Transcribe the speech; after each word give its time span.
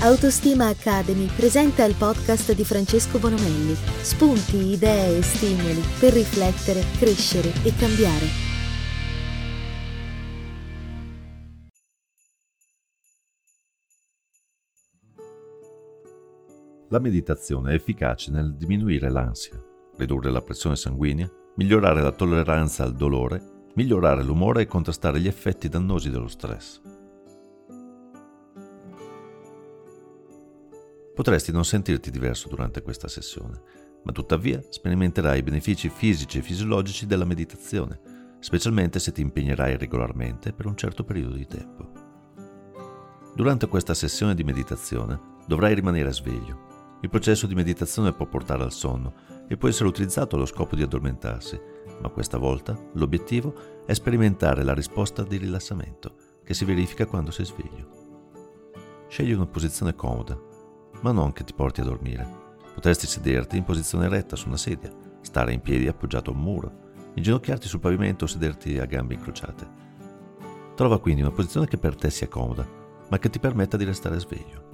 Autostima 0.00 0.68
Academy 0.68 1.26
presenta 1.26 1.82
il 1.82 1.96
podcast 1.96 2.54
di 2.54 2.64
Francesco 2.64 3.18
Bonomelli. 3.18 3.74
Spunti, 4.00 4.70
idee 4.70 5.18
e 5.18 5.22
stimoli 5.22 5.82
per 5.98 6.12
riflettere, 6.12 6.84
crescere 6.98 7.52
e 7.64 7.74
cambiare. 7.74 8.26
La 16.90 17.00
meditazione 17.00 17.72
è 17.72 17.74
efficace 17.74 18.30
nel 18.30 18.54
diminuire 18.54 19.10
l'ansia, 19.10 19.60
ridurre 19.96 20.30
la 20.30 20.42
pressione 20.42 20.76
sanguigna, 20.76 21.28
migliorare 21.56 22.00
la 22.02 22.12
tolleranza 22.12 22.84
al 22.84 22.94
dolore, 22.94 23.66
migliorare 23.74 24.22
l'umore 24.22 24.62
e 24.62 24.66
contrastare 24.66 25.18
gli 25.18 25.26
effetti 25.26 25.68
dannosi 25.68 26.08
dello 26.08 26.28
stress. 26.28 26.97
Potresti 31.18 31.50
non 31.50 31.64
sentirti 31.64 32.12
diverso 32.12 32.48
durante 32.48 32.80
questa 32.80 33.08
sessione, 33.08 33.60
ma 34.04 34.12
tuttavia 34.12 34.62
sperimenterai 34.62 35.40
i 35.40 35.42
benefici 35.42 35.88
fisici 35.88 36.38
e 36.38 36.42
fisiologici 36.42 37.06
della 37.06 37.24
meditazione, 37.24 38.36
specialmente 38.38 39.00
se 39.00 39.10
ti 39.10 39.20
impegnerai 39.22 39.76
regolarmente 39.78 40.52
per 40.52 40.66
un 40.66 40.76
certo 40.76 41.02
periodo 41.02 41.34
di 41.34 41.44
tempo. 41.44 41.90
Durante 43.34 43.66
questa 43.66 43.94
sessione 43.94 44.36
di 44.36 44.44
meditazione 44.44 45.18
dovrai 45.44 45.74
rimanere 45.74 46.12
sveglio. 46.12 46.98
Il 47.02 47.10
processo 47.10 47.48
di 47.48 47.56
meditazione 47.56 48.12
può 48.12 48.26
portare 48.26 48.62
al 48.62 48.72
sonno 48.72 49.14
e 49.48 49.56
può 49.56 49.66
essere 49.66 49.88
utilizzato 49.88 50.36
allo 50.36 50.46
scopo 50.46 50.76
di 50.76 50.82
addormentarsi, 50.82 51.60
ma 52.00 52.10
questa 52.10 52.38
volta 52.38 52.80
l'obiettivo 52.92 53.84
è 53.84 53.92
sperimentare 53.92 54.62
la 54.62 54.72
risposta 54.72 55.24
di 55.24 55.36
rilassamento 55.36 56.14
che 56.44 56.54
si 56.54 56.64
verifica 56.64 57.06
quando 57.06 57.32
sei 57.32 57.44
sveglio. 57.44 58.06
Scegli 59.08 59.32
una 59.32 59.46
posizione 59.46 59.96
comoda 59.96 60.46
ma 61.00 61.12
non 61.12 61.32
che 61.32 61.44
ti 61.44 61.52
porti 61.52 61.80
a 61.80 61.84
dormire. 61.84 62.46
Potresti 62.74 63.06
sederti 63.06 63.56
in 63.56 63.64
posizione 63.64 64.08
retta 64.08 64.36
su 64.36 64.48
una 64.48 64.56
sedia, 64.56 64.90
stare 65.20 65.52
in 65.52 65.60
piedi 65.60 65.88
appoggiato 65.88 66.30
a 66.30 66.34
un 66.34 66.40
muro, 66.40 66.72
inginocchiarti 67.14 67.66
sul 67.66 67.80
pavimento 67.80 68.24
o 68.24 68.28
sederti 68.28 68.78
a 68.78 68.84
gambe 68.84 69.14
incrociate. 69.14 69.86
Trova 70.74 71.00
quindi 71.00 71.22
una 71.22 71.32
posizione 71.32 71.66
che 71.66 71.76
per 71.76 71.96
te 71.96 72.10
sia 72.10 72.28
comoda, 72.28 72.66
ma 73.08 73.18
che 73.18 73.30
ti 73.30 73.40
permetta 73.40 73.76
di 73.76 73.84
restare 73.84 74.20
sveglio. 74.20 74.66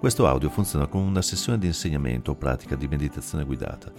Questo 0.00 0.26
audio 0.26 0.50
funziona 0.50 0.86
come 0.86 1.06
una 1.06 1.22
sessione 1.22 1.58
di 1.58 1.66
insegnamento 1.66 2.32
o 2.32 2.34
pratica 2.34 2.74
di 2.74 2.88
meditazione 2.88 3.44
guidata. 3.44 3.92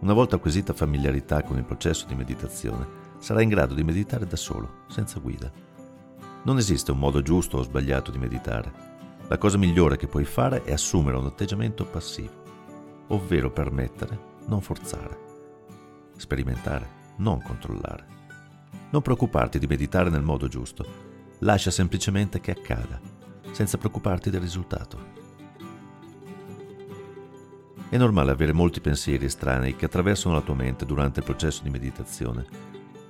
Una 0.00 0.12
volta 0.12 0.36
acquisita 0.36 0.72
familiarità 0.72 1.42
con 1.42 1.58
il 1.58 1.64
processo 1.64 2.06
di 2.06 2.14
meditazione, 2.14 2.86
sarai 3.18 3.42
in 3.42 3.48
grado 3.50 3.74
di 3.74 3.84
meditare 3.84 4.26
da 4.26 4.36
solo, 4.36 4.84
senza 4.88 5.20
guida. 5.20 5.52
Non 6.44 6.56
esiste 6.56 6.92
un 6.92 6.98
modo 6.98 7.20
giusto 7.20 7.58
o 7.58 7.62
sbagliato 7.62 8.10
di 8.10 8.18
meditare, 8.18 8.87
la 9.28 9.36
cosa 9.36 9.58
migliore 9.58 9.98
che 9.98 10.06
puoi 10.06 10.24
fare 10.24 10.64
è 10.64 10.72
assumere 10.72 11.18
un 11.18 11.26
atteggiamento 11.26 11.84
passivo, 11.84 13.04
ovvero 13.08 13.50
permettere, 13.50 14.36
non 14.46 14.62
forzare, 14.62 15.18
sperimentare, 16.16 16.88
non 17.16 17.42
controllare. 17.42 18.16
Non 18.90 19.02
preoccuparti 19.02 19.58
di 19.58 19.66
meditare 19.66 20.08
nel 20.08 20.22
modo 20.22 20.48
giusto, 20.48 20.86
lascia 21.40 21.70
semplicemente 21.70 22.40
che 22.40 22.52
accada, 22.52 22.98
senza 23.50 23.76
preoccuparti 23.76 24.30
del 24.30 24.40
risultato. 24.40 25.16
È 27.90 27.96
normale 27.98 28.30
avere 28.30 28.54
molti 28.54 28.80
pensieri 28.80 29.26
estranei 29.26 29.76
che 29.76 29.84
attraversano 29.84 30.34
la 30.34 30.40
tua 30.40 30.54
mente 30.54 30.86
durante 30.86 31.20
il 31.20 31.26
processo 31.26 31.62
di 31.62 31.70
meditazione. 31.70 32.46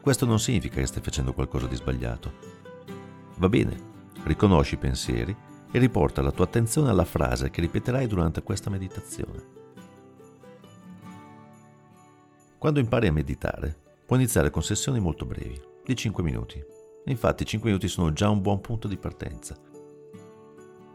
Questo 0.01 0.27
non 0.27 0.41
significa 0.41 0.81
che 0.81 0.87
stai 0.87 1.03
facendo 1.03 1.33
qualcosa 1.33 1.69
di 1.69 1.77
sbagliato. 1.77 2.33
Va 3.37 3.49
bene, 3.49 3.77
riconosci 4.25 4.75
i 4.75 4.79
pensieri 4.79 5.37
e 5.71 5.79
riporta 5.79 6.23
la 6.23 6.31
tua 6.31 6.45
attenzione 6.45 6.91
alla 6.91 7.05
frase 7.05 7.51
che 7.51 7.61
ripeterai 7.61 8.07
durante 8.07 8.43
questa 8.43 8.71
meditazione. 8.71 9.57
Quando 12.57 12.81
impari 12.81 13.07
a 13.07 13.13
meditare, 13.13 13.77
puoi 14.05 14.19
iniziare 14.19 14.51
con 14.51 14.63
sessioni 14.63 14.99
molto 14.99 15.25
brevi, 15.25 15.61
di 15.85 15.95
5 15.95 16.23
minuti. 16.23 16.63
Infatti 17.05 17.45
5 17.45 17.69
minuti 17.69 17.89
sono 17.89 18.13
già 18.13 18.29
un 18.29 18.41
buon 18.41 18.61
punto 18.61 18.89
di 18.89 18.97
partenza. 18.97 19.57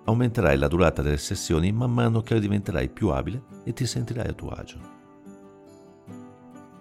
Aumenterai 0.05 0.57
la 0.57 0.67
durata 0.67 1.01
delle 1.01 1.17
sessioni 1.17 1.71
man 1.71 1.93
mano 1.93 2.21
che 2.21 2.39
diventerai 2.39 2.89
più 2.89 3.09
abile 3.09 3.43
e 3.63 3.71
ti 3.71 3.85
sentirai 3.85 4.27
a 4.27 4.33
tuo 4.33 4.49
agio. 4.49 4.79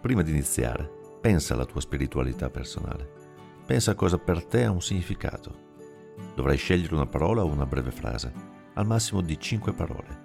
Prima 0.01 0.23
di 0.23 0.33
iniziare, 0.33 0.91
pensa 1.21 1.55
alla 1.55 1.65
tua 1.65 1.81
spiritualità 1.81 2.51
personale. 2.51 3.21
Pensa 3.65 3.93
a 3.93 3.95
cosa 3.95 4.19
per 4.19 4.45
te 4.45 4.65
ha 4.65 4.73
un 4.73 4.83
significato 4.83 5.71
Dovrai 6.35 6.57
scegliere 6.57 6.95
una 6.95 7.07
parola 7.07 7.43
o 7.43 7.47
una 7.47 7.67
breve 7.67 7.91
frase, 7.91 8.33
al 8.75 8.87
massimo 8.87 9.21
di 9.21 9.39
5 9.39 9.73
parole, 9.73 10.21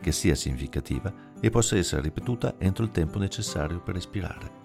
che 0.00 0.12
sia 0.12 0.34
significativa 0.34 1.12
e 1.40 1.50
possa 1.50 1.76
essere 1.76 2.02
ripetuta 2.02 2.54
entro 2.58 2.84
il 2.84 2.90
tempo 2.90 3.18
necessario 3.18 3.80
per 3.80 3.94
respirare. 3.94 4.60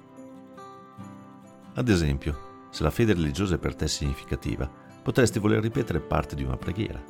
Ad 1.73 1.89
esempio, 1.89 2.67
se 2.69 2.83
la 2.83 2.91
fede 2.91 3.13
religiosa 3.13 3.56
è 3.56 3.59
per 3.59 3.75
te 3.75 3.88
significativa, 3.88 4.69
potresti 5.01 5.39
voler 5.39 5.61
ripetere 5.61 6.00
parte 6.00 6.35
di 6.35 6.44
una 6.44 6.57
preghiera. 6.57 7.01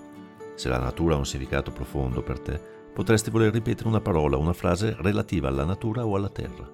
Se 0.55 0.69
la 0.69 0.79
natura 0.79 1.15
ha 1.15 1.17
un 1.17 1.25
significato 1.25 1.71
profondo 1.71 2.21
per 2.21 2.39
te, 2.39 2.61
potresti 2.93 3.29
voler 3.29 3.51
ripetere 3.51 3.87
una 3.87 4.01
parola 4.01 4.37
o 4.37 4.39
una 4.39 4.53
frase 4.53 4.95
relativa 4.99 5.47
alla 5.47 5.65
natura 5.65 6.05
o 6.05 6.15
alla 6.15 6.29
terra. 6.29 6.67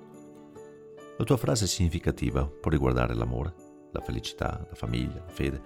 La 1.18 1.24
tua 1.26 1.38
frase 1.38 1.68
significativa 1.68 2.46
può 2.46 2.72
riguardare 2.72 3.14
l'amore, 3.14 3.54
la 3.92 4.02
felicità, 4.02 4.66
la 4.68 4.76
famiglia, 4.76 5.24
la 5.26 5.32
fede, 5.32 5.62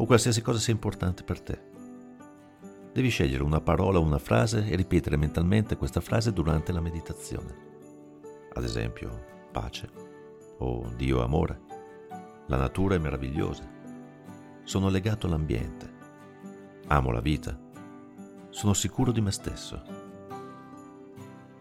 o 0.00 0.06
qualsiasi 0.06 0.40
cosa 0.40 0.58
sia 0.58 0.72
importante 0.72 1.22
per 1.22 1.40
te. 1.42 1.62
Devi 2.92 3.10
scegliere 3.10 3.42
una 3.42 3.60
parola 3.60 3.98
o 3.98 4.02
una 4.02 4.18
frase 4.18 4.66
e 4.66 4.74
ripetere 4.74 5.18
mentalmente 5.18 5.76
questa 5.76 6.00
frase 6.00 6.32
durante 6.32 6.72
la 6.72 6.80
meditazione. 6.80 7.68
Ad 8.54 8.64
esempio, 8.64 9.26
pace 9.52 9.90
o 10.58 10.90
Dio 10.96 11.22
amore. 11.22 11.60
La 12.46 12.56
natura 12.56 12.94
è 12.94 12.98
meravigliosa. 12.98 13.68
Sono 14.64 14.88
legato 14.88 15.26
all'ambiente. 15.26 15.92
Amo 16.86 17.10
la 17.10 17.20
vita. 17.20 17.58
Sono 18.48 18.72
sicuro 18.72 19.12
di 19.12 19.20
me 19.20 19.30
stesso. 19.30 19.82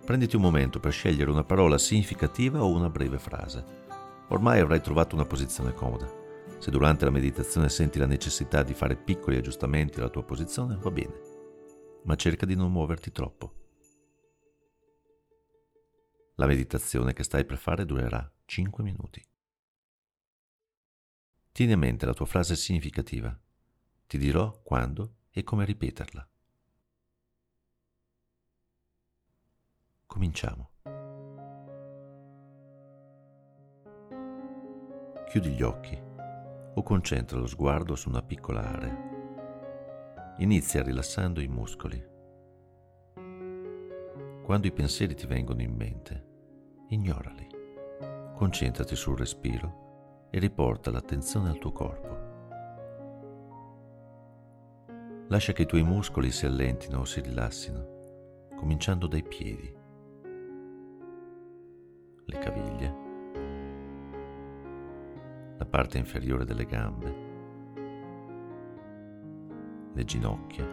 Prenditi 0.05 0.37
un 0.37 0.41
momento 0.41 0.79
per 0.79 0.93
scegliere 0.93 1.29
una 1.29 1.43
parola 1.43 1.77
significativa 1.77 2.63
o 2.63 2.71
una 2.71 2.89
breve 2.89 3.19
frase. 3.19 3.63
Ormai 4.29 4.61
avrai 4.61 4.81
trovato 4.81 5.13
una 5.13 5.25
posizione 5.25 5.73
comoda. 5.73 6.18
Se 6.59 6.71
durante 6.71 7.05
la 7.05 7.11
meditazione 7.11 7.69
senti 7.69 7.97
la 7.99 8.05
necessità 8.05 8.63
di 8.63 8.73
fare 8.73 8.97
piccoli 8.97 9.37
aggiustamenti 9.37 9.99
alla 9.99 10.09
tua 10.09 10.25
posizione, 10.25 10.75
va 10.75 10.91
bene, 10.91 11.21
ma 12.03 12.15
cerca 12.15 12.45
di 12.45 12.53
non 12.53 12.69
muoverti 12.69 13.13
troppo. 13.13 13.53
La 16.35 16.45
meditazione 16.45 17.13
che 17.13 17.23
stai 17.23 17.45
per 17.45 17.57
fare 17.57 17.85
durerà 17.85 18.29
5 18.43 18.83
minuti. 18.83 19.25
Tieni 21.53 21.71
a 21.71 21.77
mente 21.77 22.05
la 22.05 22.13
tua 22.13 22.25
frase 22.25 22.57
significativa. 22.57 23.37
Ti 24.05 24.17
dirò 24.17 24.61
quando 24.61 25.15
e 25.31 25.43
come 25.45 25.63
ripeterla. 25.63 26.29
Cominciamo. 30.05 30.71
Chiudi 35.29 35.51
gli 35.51 35.61
occhi 35.61 36.08
o 36.73 36.83
concentra 36.83 37.37
lo 37.37 37.47
sguardo 37.47 37.95
su 37.95 38.09
una 38.09 38.21
piccola 38.21 38.61
area. 38.61 40.35
Inizia 40.37 40.83
rilassando 40.83 41.41
i 41.41 41.47
muscoli. 41.47 42.01
Quando 44.43 44.67
i 44.67 44.71
pensieri 44.71 45.15
ti 45.15 45.27
vengono 45.27 45.61
in 45.61 45.73
mente, 45.75 46.25
ignorali. 46.89 47.47
Concentrati 48.35 48.95
sul 48.95 49.17
respiro 49.17 50.27
e 50.31 50.39
riporta 50.39 50.91
l'attenzione 50.91 51.49
al 51.49 51.57
tuo 51.57 51.71
corpo. 51.71 52.27
Lascia 55.27 55.53
che 55.53 55.63
i 55.63 55.67
tuoi 55.67 55.83
muscoli 55.83 56.31
si 56.31 56.45
allentino 56.45 56.99
o 56.99 57.05
si 57.05 57.21
rilassino, 57.21 58.47
cominciando 58.55 59.05
dai 59.07 59.23
piedi, 59.23 59.77
le 62.25 62.37
caviglie, 62.39 63.08
parte 65.69 65.99
inferiore 65.99 66.45
delle 66.45 66.65
gambe, 66.65 67.15
le 69.93 70.03
ginocchia, 70.03 70.65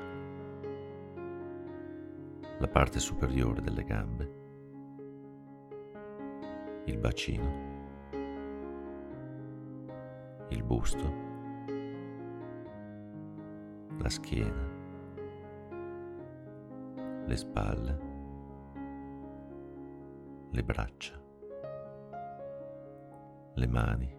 la 2.59 2.69
parte 2.69 2.99
superiore 2.99 3.61
delle 3.61 3.85
gambe, 3.85 4.33
il 6.87 6.97
bacino, 6.97 7.65
il 10.49 10.63
busto, 10.63 11.13
la 13.99 14.09
schiena, 14.09 14.71
le 17.27 17.37
spalle, 17.37 17.99
le 20.53 20.63
braccia, 20.65 21.23
le 23.55 23.67
mani, 23.67 24.16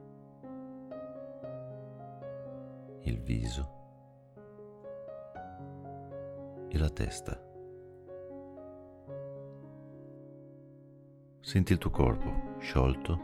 il 3.07 3.21
viso, 3.21 3.75
e 6.69 6.77
la 6.77 6.89
testa. 6.89 7.41
Senti 11.39 11.71
il 11.71 11.77
tuo 11.77 11.89
corpo 11.89 12.59
sciolto 12.59 13.19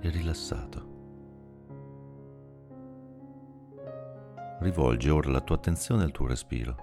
e 0.00 0.08
rilassato. 0.08 0.96
Rivolgi 4.60 5.08
ora 5.10 5.30
la 5.30 5.40
tua 5.40 5.56
attenzione 5.56 6.02
al 6.02 6.10
tuo 6.10 6.26
respiro. 6.26 6.76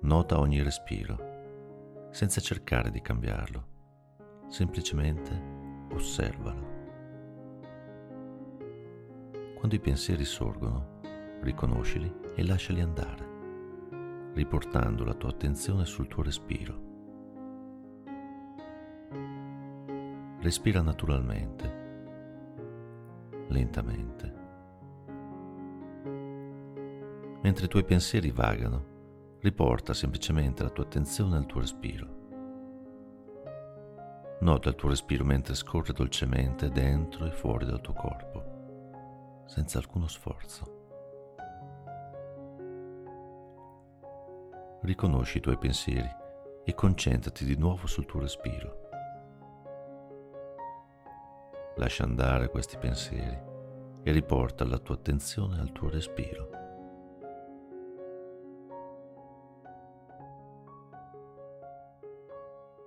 Nota 0.00 0.38
ogni 0.38 0.62
respiro, 0.62 2.08
senza 2.10 2.40
cercare 2.40 2.90
di 2.90 3.02
cambiarlo, 3.02 3.66
semplicemente 4.48 5.88
osservalo. 5.92 6.75
Quando 9.56 9.74
i 9.74 9.80
pensieri 9.80 10.24
sorgono, 10.24 11.00
riconoscili 11.40 12.12
e 12.34 12.44
lasciali 12.44 12.82
andare, 12.82 14.30
riportando 14.34 15.02
la 15.02 15.14
tua 15.14 15.30
attenzione 15.30 15.86
sul 15.86 16.06
tuo 16.06 16.22
respiro. 16.22 16.84
Respira 20.40 20.82
naturalmente 20.82 21.84
lentamente. 23.48 24.34
Mentre 27.42 27.64
i 27.64 27.68
tuoi 27.68 27.84
pensieri 27.84 28.30
vagano, 28.30 29.38
riporta 29.40 29.94
semplicemente 29.94 30.62
la 30.62 30.70
tua 30.70 30.84
attenzione 30.84 31.36
al 31.36 31.46
tuo 31.46 31.60
respiro. 31.60 32.14
Nota 34.40 34.68
il 34.68 34.74
tuo 34.74 34.90
respiro 34.90 35.24
mentre 35.24 35.54
scorre 35.54 35.94
dolcemente 35.94 36.68
dentro 36.68 37.24
e 37.24 37.30
fuori 37.30 37.64
dal 37.64 37.80
tuo 37.80 37.94
corpo, 37.94 38.55
senza 39.46 39.78
alcuno 39.78 40.08
sforzo. 40.08 40.74
Riconosci 44.82 45.38
i 45.38 45.40
tuoi 45.40 45.58
pensieri 45.58 46.08
e 46.64 46.74
concentrati 46.74 47.44
di 47.44 47.56
nuovo 47.56 47.86
sul 47.86 48.06
tuo 48.06 48.20
respiro. 48.20 48.84
Lascia 51.76 52.04
andare 52.04 52.48
questi 52.48 52.76
pensieri 52.76 53.38
e 54.02 54.12
riporta 54.12 54.64
la 54.64 54.78
tua 54.78 54.94
attenzione 54.94 55.60
al 55.60 55.72
tuo 55.72 55.88
respiro. 55.88 56.50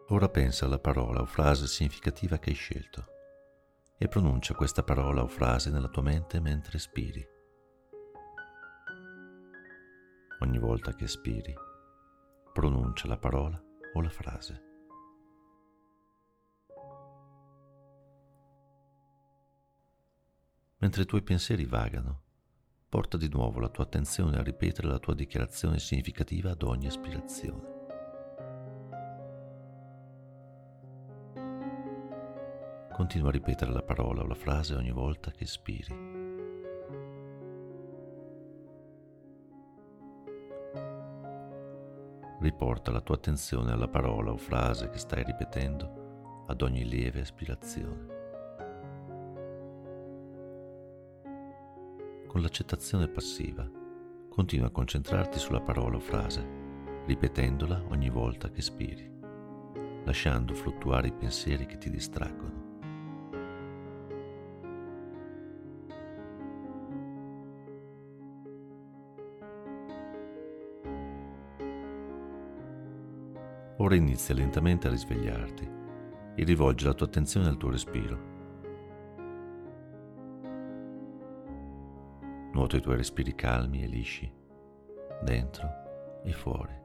Ora 0.10 0.28
pensa 0.28 0.66
alla 0.66 0.80
parola 0.80 1.22
o 1.22 1.26
frase 1.26 1.68
significativa 1.68 2.40
che 2.40 2.50
hai 2.50 2.56
scelto 2.56 3.19
e 4.02 4.08
pronuncia 4.08 4.56
questa 4.56 4.82
parola 4.82 5.22
o 5.22 5.28
frase 5.28 5.70
nella 5.70 5.90
tua 5.90 6.02
mente 6.02 6.40
mentre 6.40 6.78
espiri. 6.78 7.22
Ogni 10.40 10.58
volta 10.58 10.96
che 10.96 11.04
espiri, 11.04 11.54
pronuncia 12.54 13.10
la 13.10 13.18
parola 13.18 13.62
o 13.94 14.02
la 14.02 14.10
frase. 14.10 14.68
Mentre 20.78 21.02
i 21.02 21.06
tuoi 21.06 21.22
pensieri 21.22 21.66
vagano, 21.66 22.22
porta 22.88 23.18
di 23.18 23.28
nuovo 23.28 23.60
la 23.60 23.68
tua 23.68 23.84
attenzione 23.84 24.38
a 24.38 24.44
ripetere 24.44 24.88
la 24.88 25.00
tua 25.00 25.14
dichiarazione 25.14 25.78
significativa 25.78 26.52
ad 26.52 26.64
ogni 26.64 26.88
aspirazione. 26.88 27.79
Continua 33.00 33.30
a 33.30 33.32
ripetere 33.32 33.72
la 33.72 33.82
parola 33.82 34.24
o 34.24 34.28
la 34.28 34.36
frase 34.36 34.76
ogni 34.76 34.92
volta 34.92 35.32
che 35.32 35.46
espiri. 35.46 35.96
Riporta 42.42 42.92
la 42.92 43.00
tua 43.00 43.16
attenzione 43.16 43.72
alla 43.72 43.88
parola 43.88 44.34
o 44.34 44.38
frase 44.38 44.90
che 44.90 44.98
stai 44.98 45.24
ripetendo 45.24 46.44
ad 46.48 46.62
ogni 46.62 46.84
lieve 46.84 47.22
aspirazione. 47.22 48.18
con 52.28 52.42
l'accettazione 52.42 53.08
passiva. 53.08 53.68
Continua 54.30 54.68
a 54.68 54.72
concentrarti 54.72 55.40
sulla 55.40 55.62
parola 55.62 55.96
o 55.96 56.00
frase, 56.00 56.46
ripetendola 57.06 57.86
ogni 57.88 58.10
volta 58.10 58.52
che 58.52 58.62
spiri, 58.62 59.10
lasciando 60.04 60.54
fluttuare 60.54 61.08
i 61.08 61.14
pensieri 61.14 61.66
che 61.66 61.78
ti 61.78 61.90
distraggono. 61.90 62.59
Ora 73.82 73.96
inizia 73.96 74.36
lentamente 74.36 74.88
a 74.88 74.92
risvegliarti 74.92 75.78
e 76.36 76.44
rivolgi 76.44 76.86
la 76.86 76.94
tua 76.94 77.08
attenzione 77.08 77.48
al 77.48 77.58
tuo 77.58 77.72
respiro 77.72 78.30
Nuota 82.52 82.78
i 82.78 82.82
tuoi 82.82 82.98
respiri 82.98 83.36
calmi 83.36 83.84
e 83.84 83.88
lisci, 83.88 84.32
dentro 85.22 85.68
e 86.24 86.32
fuori. 86.34 86.78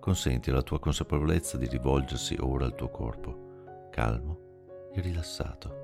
Consenti 0.00 0.50
alla 0.50 0.62
tua 0.62 0.80
consapevolezza 0.80 1.56
di 1.56 1.68
rivolgersi 1.68 2.36
ora 2.40 2.64
al 2.64 2.74
tuo 2.74 2.88
corpo, 2.88 3.88
calmo 3.90 4.88
e 4.92 5.00
rilassato. 5.00 5.82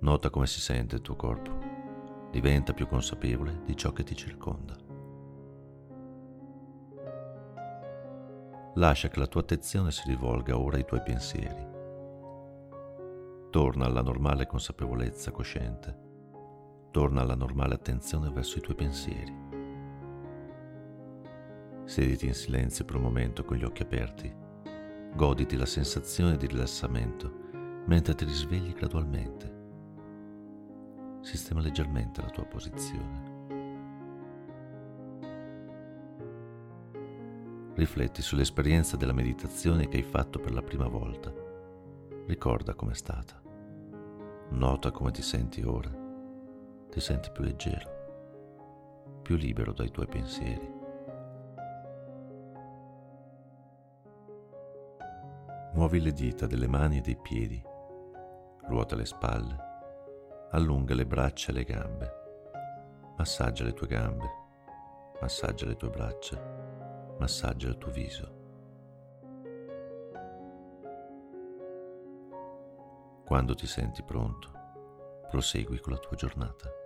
Nota 0.00 0.30
come 0.30 0.46
si 0.46 0.60
sente 0.60 0.96
il 0.96 1.02
tuo 1.02 1.16
corpo. 1.16 1.72
Diventa 2.30 2.72
più 2.72 2.88
consapevole 2.88 3.60
di 3.64 3.76
ciò 3.76 3.92
che 3.92 4.02
ti 4.02 4.16
circonda. 4.16 4.83
Lascia 8.74 9.08
che 9.08 9.18
la 9.18 9.26
tua 9.26 9.40
attenzione 9.40 9.90
si 9.90 10.02
rivolga 10.06 10.58
ora 10.58 10.76
ai 10.76 10.84
tuoi 10.84 11.02
pensieri 11.02 11.72
Torna 13.54 13.84
alla 13.84 14.02
normale 14.02 14.48
consapevolezza 14.48 15.30
cosciente. 15.30 15.96
Torna 16.90 17.20
alla 17.20 17.36
normale 17.36 17.74
attenzione 17.74 18.28
verso 18.30 18.58
i 18.58 18.60
tuoi 18.60 18.74
pensieri. 18.74 19.32
Sediti 21.84 22.26
in 22.26 22.34
silenzio 22.34 22.84
per 22.84 22.96
un 22.96 23.02
momento 23.02 23.44
con 23.44 23.56
gli 23.56 23.62
occhi 23.62 23.82
aperti. 23.82 24.34
Goditi 25.14 25.56
la 25.56 25.66
sensazione 25.66 26.36
di 26.36 26.48
rilassamento 26.48 27.32
mentre 27.86 28.16
ti 28.16 28.24
risvegli 28.24 28.72
gradualmente. 28.72 29.52
Sistema 31.20 31.60
leggermente 31.60 32.22
la 32.22 32.30
tua 32.30 32.46
posizione. 32.46 33.33
Rifletti 37.74 38.22
sull'esperienza 38.22 38.96
della 38.96 39.12
meditazione 39.12 39.88
che 39.88 39.96
hai 39.96 40.04
fatto 40.04 40.38
per 40.38 40.54
la 40.54 40.62
prima 40.62 40.86
volta. 40.86 41.32
Ricorda 42.26 42.74
com'è 42.74 42.94
stata. 42.94 43.42
Nota 44.50 44.92
come 44.92 45.10
ti 45.10 45.22
senti 45.22 45.60
ora. 45.62 45.90
Ti 46.88 47.00
senti 47.00 47.32
più 47.32 47.42
leggero, 47.42 49.18
più 49.22 49.34
libero 49.34 49.72
dai 49.72 49.90
tuoi 49.90 50.06
pensieri. 50.06 50.72
Muovi 55.72 56.00
le 56.00 56.12
dita 56.12 56.46
delle 56.46 56.68
mani 56.68 56.98
e 56.98 57.00
dei 57.00 57.16
piedi, 57.16 57.60
ruota 58.68 58.94
le 58.94 59.04
spalle, 59.04 59.56
allunga 60.52 60.94
le 60.94 61.04
braccia 61.04 61.50
e 61.50 61.54
le 61.54 61.64
gambe, 61.64 62.12
massaggia 63.16 63.64
le 63.64 63.72
tue 63.72 63.88
gambe, 63.88 64.30
massaggia 65.20 65.66
le 65.66 65.74
tue 65.74 65.90
braccia, 65.90 66.63
massaggia 67.18 67.68
il 67.68 67.78
tuo 67.78 67.90
viso. 67.90 68.42
Quando 73.24 73.54
ti 73.54 73.66
senti 73.66 74.02
pronto, 74.02 74.50
prosegui 75.30 75.80
con 75.80 75.92
la 75.92 75.98
tua 75.98 76.16
giornata. 76.16 76.83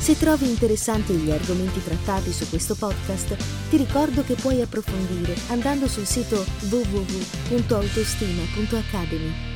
Se 0.00 0.16
trovi 0.16 0.48
interessanti 0.48 1.12
gli 1.12 1.30
argomenti 1.30 1.84
trattati 1.84 2.32
su 2.32 2.48
questo 2.48 2.74
podcast, 2.74 3.36
ti 3.68 3.76
ricordo 3.76 4.24
che 4.24 4.34
puoi 4.34 4.62
approfondire 4.62 5.36
andando 5.48 5.86
sul 5.86 6.06
sito 6.06 6.42
www.autostima.academy 6.70 9.49